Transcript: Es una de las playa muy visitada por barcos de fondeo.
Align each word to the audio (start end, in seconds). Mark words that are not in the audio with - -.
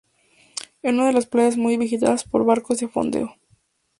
Es 0.81 0.91
una 0.93 1.05
de 1.05 1.13
las 1.13 1.27
playa 1.27 1.55
muy 1.57 1.77
visitada 1.77 2.15
por 2.31 2.43
barcos 2.43 2.79
de 2.79 2.87
fondeo. 2.87 3.35